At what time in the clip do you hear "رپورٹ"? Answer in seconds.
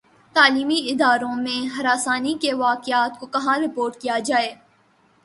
3.59-3.97